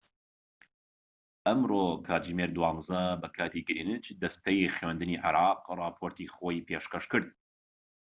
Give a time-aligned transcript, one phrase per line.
[1.45, 7.27] ئەمڕۆ کاتژمێر 12:00 ی بەکاتی گرێنچ دەستەی خوێندنی عێراق ڕاپۆرتی خۆی پێشکەشکرد